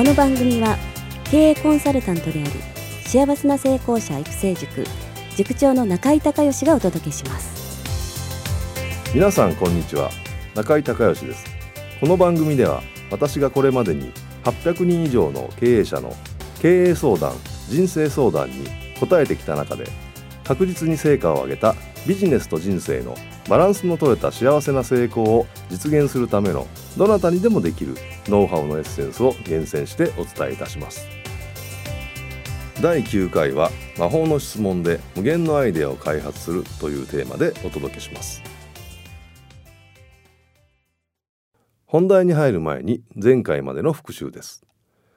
[0.00, 0.78] この番組は
[1.24, 2.50] 経営コンサルタントであり
[3.06, 4.82] 幸せな成功者育成塾
[5.36, 7.84] 塾長の中井孝義がお届けします。
[9.14, 10.08] 皆さんこんにちは。
[10.54, 11.44] 中井孝義です。
[12.00, 14.10] この番組では私がこれまでに
[14.44, 16.16] 800人以上の経営者の
[16.62, 17.34] 経営相談
[17.68, 19.84] 人生相談に答えてきた中で
[20.44, 21.74] 確実に成果を上げた
[22.06, 23.14] ビジネスと人生の
[23.50, 27.96] バランスの取れた幸せな成功を実現するためのどなたにでもできる
[28.28, 31.08] ノウハウのエッセンスを厳選してお伝えいたします。
[32.80, 38.40] 第9回は魔法の質問で無限のアイデアを開発するというテーマでお届けします。
[41.86, 44.64] 本題に入る前に前回までの復習です。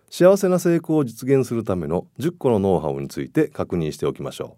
[0.09, 4.57] 幸せな成功を実現するための10個のノウハウについて確認しておきましょ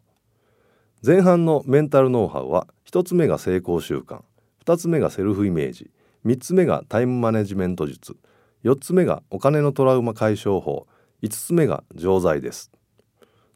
[1.04, 1.06] う。
[1.06, 4.22] 前半のメンタルノウハウは1つ目が成功習慣
[4.66, 5.92] 2つ目がセルフイメージ
[6.26, 8.16] 3つ目がタイムマネジメント術
[8.64, 10.88] 4つ目がお金のトラウマ解消法
[11.22, 12.72] 5つ目が錠剤です。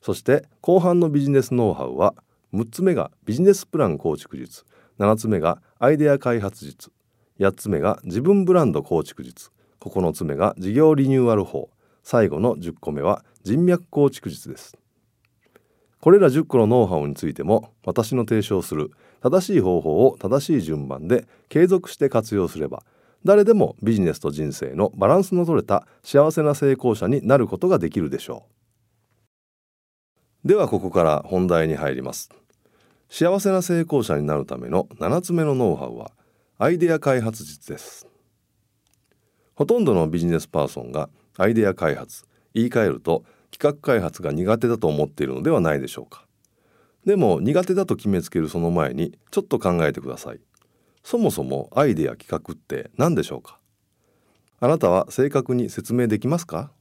[0.02, 2.14] そして後半のビジネスノウハウは
[2.54, 4.66] 6つ目がビジネスプラン構築術
[5.00, 6.92] 7つ目がアイデア開発術
[7.40, 11.70] 8つ目が自分ブランド構築術9つ目が事業リニューアル法
[12.04, 14.78] 最後の10個目は人脈構築術です。
[16.02, 18.92] これら10個のノウハウについても私の提唱する
[19.22, 22.84] 正しい方法を正しい順番で継続して活用すれば
[23.26, 28.46] 誰でもビジネスと人生のバランスの取れた幸せな成功者になることができるでしょ
[30.44, 30.48] う。
[30.48, 32.30] ではここから本題に入ります。
[33.10, 36.12] 幸せな成功者になるための7つ目のノウハウは
[36.58, 38.08] アイデア開発術です。
[39.56, 42.24] ほとんどのビジネスパーソンがアイデア開発
[42.54, 46.26] 言い換えると企画開発が苦手だと思っているのではないでしょうか。
[47.06, 50.40] でも苦手だと決めつけるその前にちょっと考えてください。
[51.04, 53.58] そもそもアイデア企画って何でしょうか？
[54.60, 56.72] あなたは正確に説明できますか？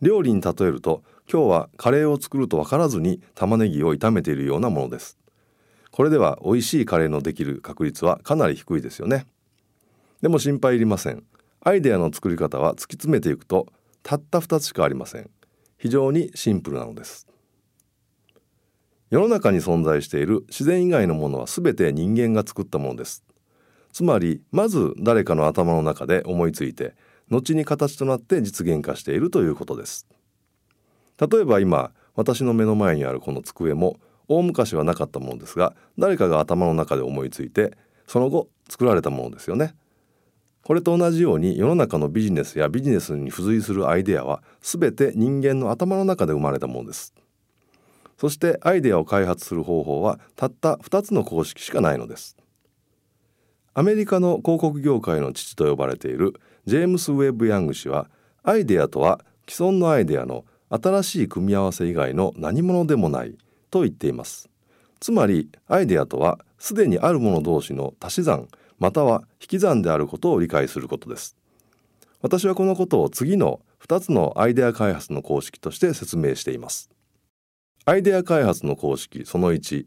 [0.00, 5.18] 料理に例えると今日はカレーを作ると分からずに玉ねぎを炒めているようなものです。
[5.90, 9.26] これでは美味しいカレーのできる確率はかなり低いですよね。
[10.22, 11.24] でも心配いりません。
[11.60, 13.66] アイデアの作り方は突き詰めていくと
[14.02, 15.30] たった2つしかありません。
[15.78, 17.26] 非常にシンプルなのです。
[19.12, 23.22] 世の中に存在している自然以外のものは全て人間が作ったものです。
[23.92, 26.94] つまりまず誰かの頭の中で思いついて
[27.28, 30.08] 後に形となって実現化しているということです。
[31.20, 39.74] 例えば今私の目の前にあるこの机も大昔はなかったものですが誰かが頭の中で思いついてその後作られたものですよね。
[40.62, 47.12] これと同じように世の中のビジネスやビジネスに付随するアイデアは全て人間の頭の中で生まれたものです。
[48.18, 52.36] そしてアイデアを開発する方法はたった2つの公式しかないのです。
[53.74, 56.34] アメリカの広告業界の父と呼ばれている
[56.66, 58.08] ジェームス・ウェブ・ヤング氏は
[58.42, 63.36] アイデアとは既存のアイデアの新しい組み合わせ以外の何者でもない
[63.70, 64.48] と言っています。
[65.00, 71.36] つまりアイデアとはすでにあるもの同士の足し算または引き算であることを理解することです。
[72.20, 76.91] 私はこのことを次の2つのアイデア開発の公式として説明しています。
[77.84, 79.86] アイデア開発の公式その1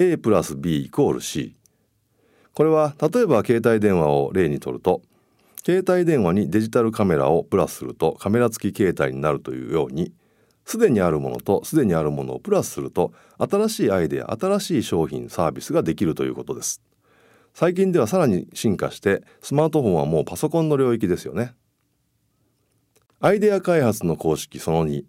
[0.00, 1.54] A プラス B イコール C
[2.52, 5.02] これは例えば携帯電話を例にとると
[5.64, 10.12] 携帯電話にデジタルカメラをプラスするとカメラ付き携帯になるというように
[10.64, 16.82] すでにあるものとすでにあるものをプラスすると新しいアイデア新しい商品サービスができるということです。
[17.54, 21.54] 最近ではさらに進化してスマートフォンはもうパソコンの領域ですよね。
[23.20, 25.04] アイデア開発の公式その2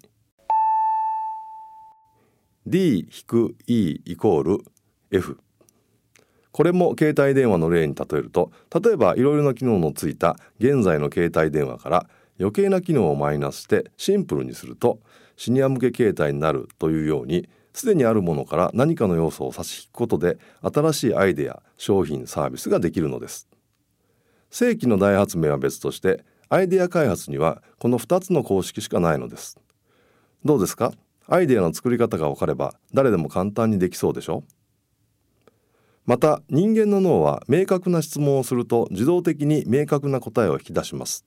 [2.67, 4.63] D-E イコール
[5.09, 5.39] F
[6.51, 12.09] これも携帯電話の例に例えると例えばいろいろな機能のついた現在の携帯電話から
[12.39, 14.99] 余計な機能をマイナスしてシンプルにすると
[15.37, 23.47] シニア向け携帯になるというようにすでにあるものから何かの要素を差し引くことで新しいアイデア商品サービスができるのです。
[24.49, 29.57] 正規の大発明は別としてアイデア開発にはこの2つの公式しかないのです。
[30.43, 30.91] どうですか？
[31.33, 34.43] アイデアの作り方が分かれば誰でも簡単にできそうでしょ？
[36.05, 41.25] また人間の脳は明確な質問をすると自動的に明確な答えを引き出します。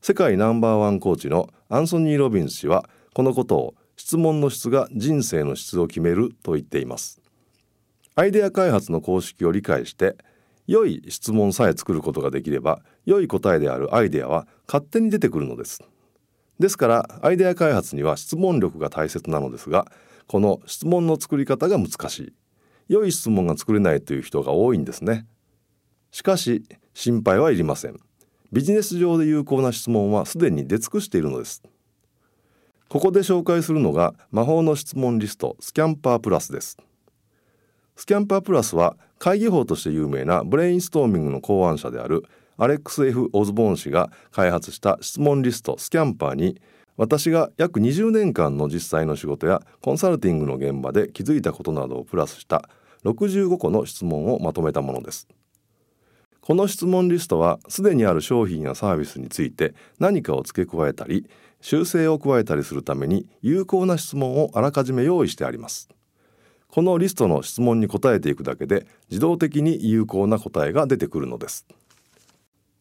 [0.00, 7.20] 世界ナンバーワンコーチのアンソニー・ロビンス氏はこのことを質問の質が人生の質を決めると言っています。
[8.14, 10.16] アイデア開発の公式を理解して
[10.66, 15.82] 良い質問さえ作ることができれば良い答えであるアイデアは勝手に出てくるのです。
[16.58, 19.90] ですからアイデア開発には質問力が大切なのですが
[20.26, 22.32] この質問の作り方が難しい。
[22.88, 25.26] 良い質問が作れないという人が多いんですね。
[26.10, 26.64] しかし
[26.94, 27.98] 心配はいりません。
[28.50, 31.62] ビジネス上で有効な質問はすでに出尽くしているのです。
[32.88, 36.78] ここで紹介するのが魔法の質問リストスキャンパープラスです。
[37.96, 42.24] スキャンパープラスは会議法として有名なブレインストーミングの考案者である
[42.60, 46.60] アレックス・ F・ オズボーン氏が開発した質問リストスキャンパーに
[46.96, 52.68] 私が約20年間の実際の仕事やコンサルティングの現場で気づいたことなどをプラスした
[53.04, 55.28] 65個の質問をまとめたものです。
[56.40, 61.28] この質問リストはすでにある商品やサービスについて何かを付け加えたり
[61.60, 65.88] 修正を加えたりするために有効な質問をあらかじめ用意してあります。
[66.66, 71.64] このリストの質問に答えていくだけで自動的に有効な答えが出てくるのです。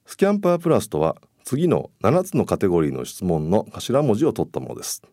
[0.07, 5.03] SCAMPER plus とは次の7つのカテゴリーの質問の頭文字を取ったものです。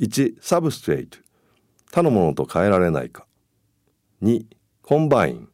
[0.00, 1.18] 1サブストレート。
[1.92, 3.26] 他のものと変えられないか。
[4.22, 4.44] 2
[4.82, 5.48] combine。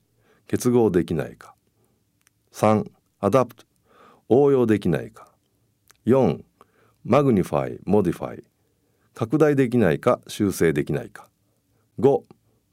[0.46, 1.55] 結合できないか。
[2.55, 2.90] 3
[3.20, 3.67] adapt。
[4.31, 5.29] 応用できないか。
[6.06, 6.43] 4
[7.05, 8.44] magnify modify。
[9.12, 11.29] 拡大できないか修正できないか。
[12.00, 12.23] 5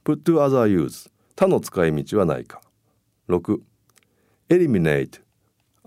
[0.06, 2.62] put to other use 他の使い道はないか。
[3.28, 3.60] 6
[4.48, 5.22] eliminate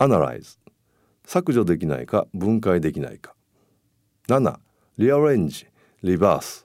[0.02, 0.58] analyze
[1.24, 3.34] 削除できないか分解できないか。
[4.28, 4.58] 7
[4.98, 5.66] rearrange
[6.02, 6.64] reverse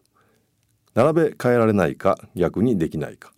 [0.95, 3.31] 並べ替えられないか逆にできないか。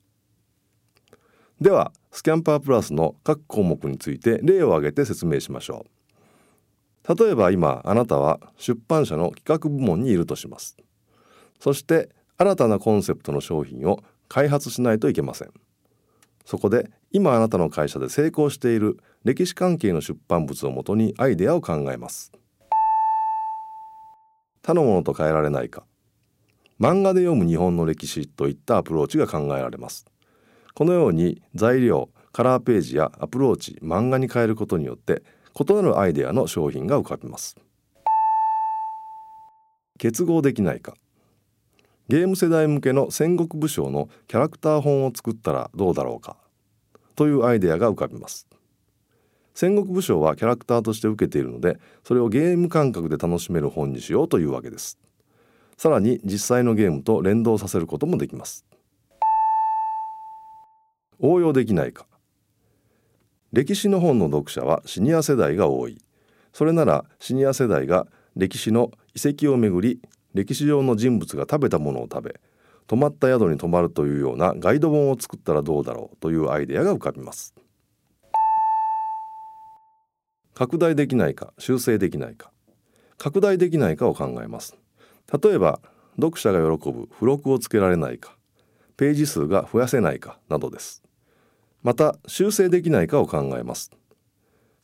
[1.59, 5.85] ではスキャンパープラスの各項目について例を挙げて説明しましょ
[7.05, 7.15] う。
[7.15, 10.77] 例えば今あなたは出版社の企画部門にいるとします。
[11.59, 15.51] そして新たなコンセプトの商品を開発しないといけません。
[16.45, 22.31] そこで今あなたの会社で成功している歴史関係の出版物をもとにアイデアを考えます。
[24.63, 25.85] 他のものと変えられないか。
[26.79, 30.05] 漫画で読む日本の歴史といったアプローチが考えられます。
[30.73, 35.23] このように材料カラーページやアプローチ漫画に変えることによって
[35.59, 37.57] 異なるアイデアの商品が浮かびます。
[39.97, 40.93] 結合できないか。
[42.07, 46.37] ゲーム世代向けの戦国武将のキャラクター本を作ったらどうだろうか。
[47.15, 48.48] というアイデアが浮かびます。
[49.59, 54.97] 戦国武将はキャラクターとして受けているのでそれをゲーム感覚で楽しめる本にしようというわけです。
[55.75, 58.63] さらに実際のゲームと連動させることもできます。
[61.19, 62.07] 応用できないか。
[63.51, 66.01] 歴史の本の読者はシニア世代が多い。
[66.53, 68.07] それならシニア世代が
[68.37, 69.99] 歴史の遺跡をめぐり
[70.33, 72.39] 歴史上の人物が食べたものを食べ
[72.87, 77.53] 泊まった宿に泊まるというようなガイド本を作ったらどうだろうというアイデアが浮かびます。
[80.59, 82.51] 拡大できないか修正できないか。
[83.17, 84.75] 拡大できないかを考えます。
[85.41, 85.79] 例えば
[86.17, 88.35] 読者が喜ぶ付録をつけられないか。
[88.97, 91.01] ページ数が増やせないかなどです。
[91.81, 93.91] また修正できないかを考えます。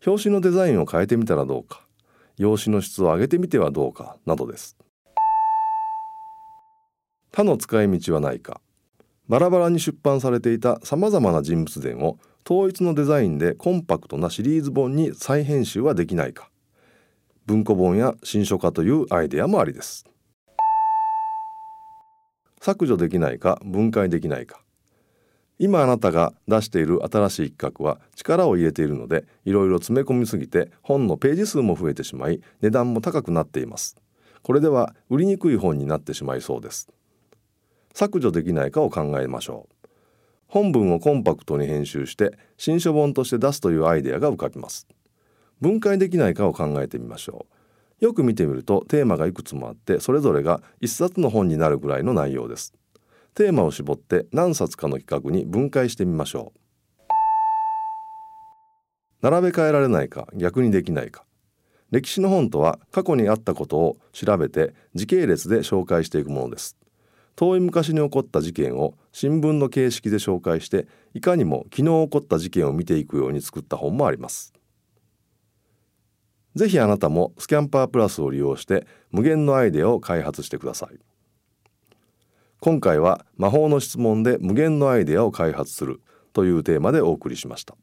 [0.07, 1.82] 表紙のデザインを変えてみたらどうか。
[2.38, 4.77] 用紙の質を上げてみてはどうかなどです。
[7.34, 8.62] 他の使い道はないか。
[9.27, 12.17] バラバラに出版されていたさまざまな人物伝を
[12.48, 16.52] 統一のデザインでコンパクトなシリーズ本に再編集はできないか。
[17.48, 20.06] 文庫本や新書化というアイデアもありです。
[22.62, 24.62] 削除できないか分解できないか。
[25.58, 33.96] 今あなたが出している新しい企画は力を入れているのでいろいろ詰め込みすぎて本のページ数も増えてしまい値段も高くなっています。
[34.44, 36.90] これでは売りにくい本になってしまいそうです。
[37.94, 39.75] 削除できないかを考えましょう。
[40.56, 44.88] 本文をコンパクトに編集して新書本として出すというアイデアが浮かびます。
[45.60, 47.46] 分解できないかを考えてみましょ
[48.00, 48.06] う。
[48.06, 52.74] よく見てみるとテーマがいくつもあってそれぞれが一冊の本になるぐらいの内容です。
[53.34, 56.60] テーマを絞って何冊かの企画に分解してみましょう。
[59.22, 61.26] 並べ替えられないか逆にできないか。
[61.92, 66.78] 歴史の本とは過去にあったことを調べて時系列で紹介していくものです。
[67.36, 74.54] 遠い昔に起こった事件を新聞の形式で紹介していかにも昨日起こった事件を見ていくように作った本もあります。
[76.56, 80.98] ぜひあなたもスキャンパープラスを利用して無限のアイデアを開発してください。
[82.62, 86.01] 今回は魔法の質問で無限のアイデアを開発する
[86.32, 87.75] というテーマでお送りしました。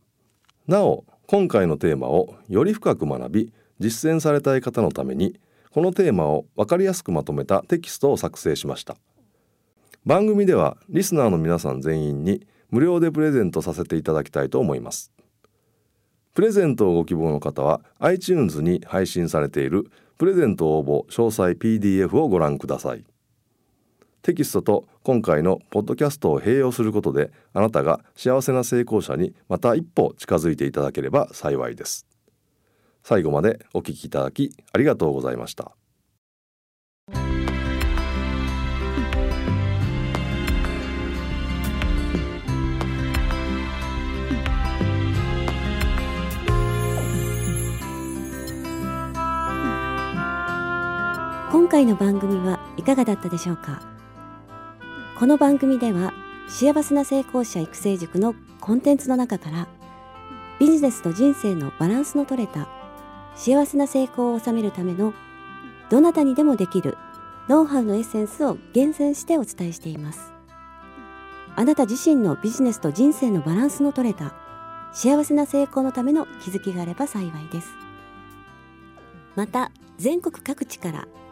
[0.67, 5.39] なお今回のテーマをより深く学び実践されたい方のために
[5.71, 8.97] このテーマを分かりやすくまとめたテキストを作成しました。
[10.05, 15.13] 番組ではリスナーの皆さん全員に無料でプレゼントさせていただきたいと思います。
[16.35, 23.05] プレゼントをご希望の方は iTunes に配信されているプレゼント応募詳細 PDF をご覧ください。
[24.23, 32.07] テキストと今回のポッドキャストを併用することであなたが幸せな成功者にまた一歩近づいていただければ幸いです。
[33.05, 35.73] 最後までお聞きいただきありがとうございました。
[51.53, 53.83] 今回の番組はいかがだったでしょうか？
[55.19, 56.15] この番組では
[56.49, 59.69] 幸せな成功者育成塾のコンテンツの中から
[60.59, 62.71] ビジネスと人生のバランスの取れた
[63.35, 65.13] 幸せな成功を収めるための
[65.91, 66.97] どなたにでもできる
[67.51, 70.33] ノウハウのエッセンスを厳選してお伝えしています。
[71.55, 74.35] あなた自身のビジネスと人生のバランスの取れた
[74.95, 77.69] 幸せな成功のための気づきがあれば幸いです。
[79.37, 81.07] また全国各地から